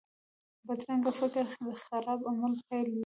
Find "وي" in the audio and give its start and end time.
2.91-2.99